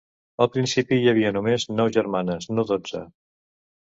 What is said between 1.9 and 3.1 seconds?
germanes no dotze.